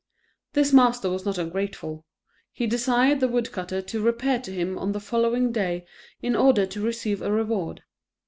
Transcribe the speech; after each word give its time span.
This 0.53 0.73
master 0.73 1.11
was 1.11 1.25
not 1.25 1.37
ungrateful; 1.37 2.07
he 2.51 2.65
desired 2.65 3.19
the 3.19 3.27
woodcutter 3.27 3.83
to 3.83 4.01
repair 4.01 4.39
to 4.39 4.51
him 4.51 4.75
on 4.79 4.93
the 4.93 4.99
following 4.99 5.51
day 5.51 5.85
in 6.23 6.35
order 6.35 6.65
to 6.65 6.81
receive 6.81 7.21
a 7.21 7.31
reward. 7.31 7.83